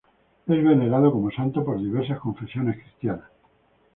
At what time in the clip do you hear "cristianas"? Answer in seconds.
2.81-3.29